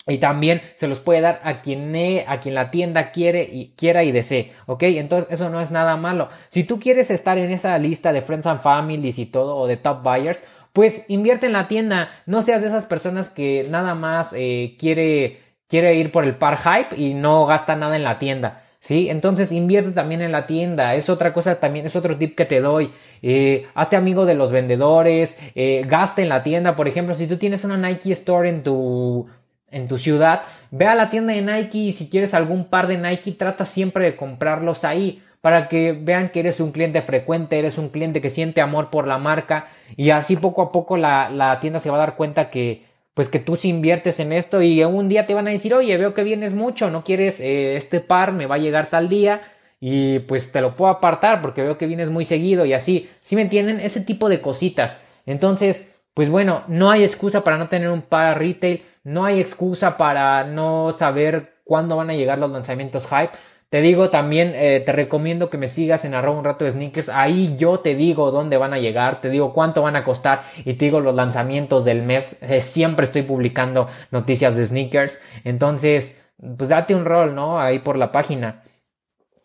[0.07, 1.93] y también se los puede dar a quien,
[2.29, 4.85] a quien la tienda quiere y quiera y desee, ¿ok?
[4.85, 6.29] Entonces eso no es nada malo.
[6.49, 9.79] Si tú quieres estar en esa lista de Friends and Families y todo, o de
[9.79, 12.11] Top Buyers, pues invierte en la tienda.
[12.27, 16.59] No seas de esas personas que nada más eh, quiere, quiere ir por el par
[16.59, 18.63] hype y no gasta nada en la tienda.
[18.81, 19.09] ¿Sí?
[19.11, 20.97] Entonces invierte también en la tienda.
[20.97, 22.91] Es otra cosa también, es otro tip que te doy.
[23.23, 26.75] Eh, hazte amigo de los vendedores, eh, gasta en la tienda.
[26.75, 29.29] Por ejemplo, si tú tienes una Nike Store en tu
[29.71, 32.99] en tu ciudad, ve a la tienda de Nike y si quieres algún par de
[32.99, 37.77] Nike, trata siempre de comprarlos ahí para que vean que eres un cliente frecuente, eres
[37.77, 41.81] un cliente que siente amor por la marca y así poco a poco la, tienda
[41.81, 45.11] se va a dar cuenta que pues que tú sí inviertes en esto y un
[45.11, 48.33] día te van a decir, oye, veo que vienes mucho, no quieres eh, este par,
[48.33, 49.43] me va a llegar tal día
[49.81, 53.37] y pues te lo puedo apartar porque veo que vienes muy seguido y así, ¿sí
[53.37, 53.81] me entienden?
[53.81, 55.03] Ese tipo de cositas.
[55.27, 59.97] Entonces, pues bueno, no hay excusa para no tener un par retail no hay excusa
[59.97, 63.33] para no saber cuándo van a llegar los lanzamientos hype.
[63.73, 67.09] Te digo también, eh, te recomiendo que me sigas en arroba un rato de sneakers.
[67.09, 70.75] Ahí yo te digo dónde van a llegar, te digo cuánto van a costar y
[70.75, 72.37] te digo los lanzamientos del mes.
[72.43, 75.23] Eh, siempre estoy publicando noticias de sneakers.
[75.45, 76.23] Entonces,
[76.59, 77.63] pues date un rol, ¿no?
[77.63, 78.63] Ahí por la página.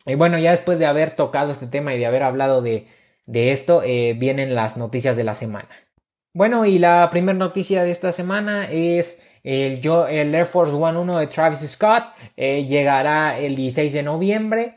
[0.06, 2.88] Y bueno, ya después de haber tocado este tema y de haber hablado de,
[3.28, 5.70] de esto, eh, vienen las noticias de la semana.
[6.34, 11.00] Bueno, y la primera noticia de esta semana es el, yo, el Air Force One
[11.00, 12.04] 1 de Travis Scott
[12.36, 14.76] eh, llegará el 16 de noviembre.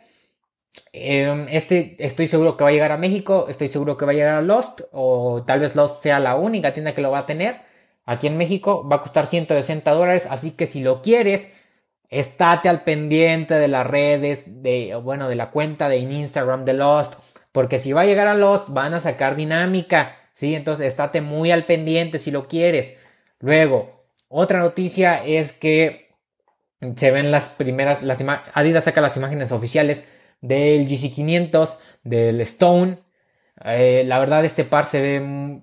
[0.93, 4.15] Em, este estoy seguro que va a llegar a México, estoy seguro que va a
[4.15, 7.27] llegar a Lost, o tal vez Lost sea la única tienda que lo va a
[7.27, 7.63] tener.
[8.07, 11.53] Aquí en México va a costar 160 dólares, así que si lo quieres,
[12.09, 17.15] estate al pendiente de las redes, de, bueno, de la cuenta de Instagram de Lost,
[17.51, 20.55] porque si va a llegar a Lost, van a sacar dinámica, ¿sí?
[20.55, 23.01] Entonces, estate muy al pendiente si lo quieres.
[23.41, 24.00] Luego,
[24.33, 26.15] otra noticia es que
[26.95, 30.09] se ven las primeras, las Adidas saca las imágenes oficiales
[30.41, 33.01] del GC500, del Stone.
[33.65, 35.63] Eh, la verdad este par se ve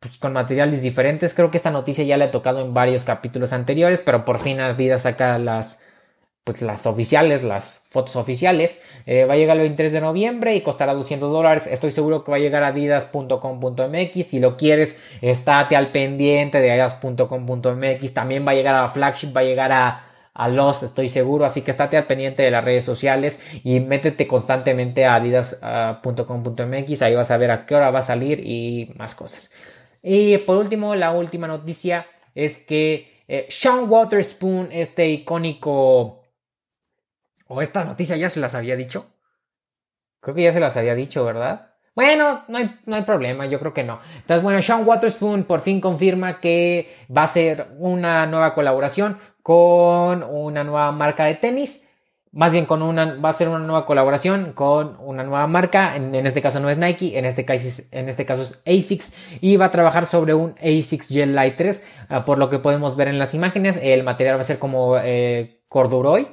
[0.00, 1.34] pues, con materiales diferentes.
[1.34, 4.60] Creo que esta noticia ya le ha tocado en varios capítulos anteriores, pero por fin
[4.60, 5.84] Adidas saca las
[6.46, 8.80] pues las oficiales, las fotos oficiales.
[9.04, 11.66] Eh, va a llegar el 23 de noviembre y costará 200 dólares.
[11.66, 14.24] Estoy seguro que va a llegar a adidas.com.mx.
[14.24, 18.14] Si lo quieres, estate al pendiente de adidas.com.mx.
[18.14, 20.04] También va a llegar a Flagship, va a llegar a,
[20.34, 21.44] a Lost, estoy seguro.
[21.44, 27.02] Así que estate al pendiente de las redes sociales y métete constantemente a adidas.com.mx.
[27.02, 29.52] Ahí vas a ver a qué hora va a salir y más cosas.
[30.00, 32.06] Y por último, la última noticia
[32.36, 36.22] es que eh, Sean Waterspoon, este icónico
[37.48, 39.06] ¿O esta noticia ya se las había dicho?
[40.20, 41.68] Creo que ya se las había dicho, ¿verdad?
[41.94, 44.00] Bueno, no hay, no hay, problema, yo creo que no.
[44.16, 50.22] Entonces, bueno, Sean Waterspoon por fin confirma que va a ser una nueva colaboración con
[50.22, 51.88] una nueva marca de tenis.
[52.32, 55.96] Más bien con una, va a ser una nueva colaboración con una nueva marca.
[55.96, 59.38] En, este caso no es Nike, en este, caso, en este caso es ASICS.
[59.40, 61.86] Y va a trabajar sobre un ASICS Gel Light 3.
[62.10, 64.98] Ah, por lo que podemos ver en las imágenes, el material va a ser como
[64.98, 66.28] eh, corduroy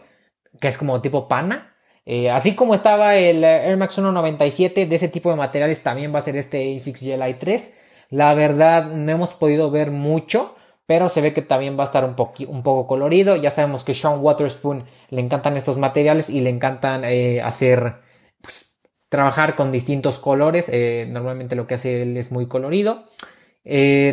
[0.59, 1.75] que es como tipo pana.
[2.05, 6.19] Eh, así como estaba el Air Max 197, de ese tipo de materiales también va
[6.19, 7.77] a ser este A6 GLI 3.
[8.09, 12.03] La verdad, no hemos podido ver mucho, pero se ve que también va a estar
[12.03, 12.15] un,
[12.47, 13.35] un poco colorido.
[13.37, 18.01] Ya sabemos que Sean Waterspoon le encantan estos materiales y le encantan eh, hacer,
[18.41, 18.77] pues,
[19.09, 20.69] trabajar con distintos colores.
[20.71, 23.05] Eh, normalmente lo que hace él es muy colorido.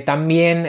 [0.07, 0.67] también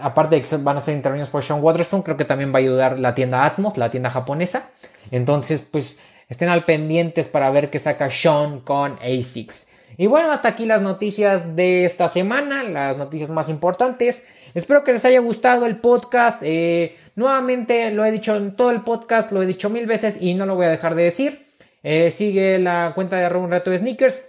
[0.00, 2.62] aparte de que van a ser intervenidos por Sean Waterspoon, creo que también va a
[2.62, 4.70] ayudar la tienda Atmos, la tienda japonesa.
[5.10, 9.70] Entonces, pues estén al pendientes para ver qué saca Sean con ASICS.
[9.98, 14.26] Y bueno, hasta aquí las noticias de esta semana, las noticias más importantes.
[14.54, 16.42] Espero que les haya gustado el podcast.
[16.42, 20.34] Eh, nuevamente lo he dicho en todo el podcast, lo he dicho mil veces y
[20.34, 21.46] no lo voy a dejar de decir.
[21.82, 24.28] Eh, sigue la cuenta de un reto de sneakers.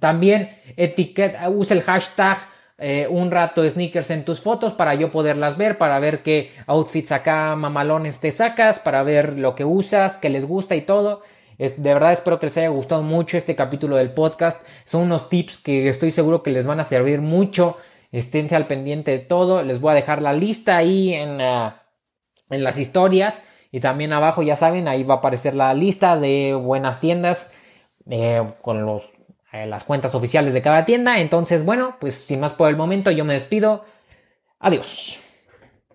[0.00, 2.38] También etiqueta, usa el hashtag
[2.78, 7.12] eh, un rato sneakers en tus fotos para yo poderlas ver, para ver qué outfits
[7.12, 11.22] acá mamalones te sacas, para ver lo que usas, qué les gusta y todo.
[11.58, 14.60] Es, de verdad espero que les haya gustado mucho este capítulo del podcast.
[14.84, 17.78] Son unos tips que estoy seguro que les van a servir mucho.
[18.12, 19.62] Esténse al pendiente de todo.
[19.62, 23.42] Les voy a dejar la lista ahí en, en las historias.
[23.72, 27.52] Y también abajo, ya saben, ahí va a aparecer la lista de buenas tiendas
[28.08, 29.10] eh, con los,
[29.62, 31.18] eh, las cuentas oficiales de cada tienda.
[31.18, 33.84] Entonces, bueno, pues sin más por el momento, yo me despido.
[34.58, 35.25] Adiós.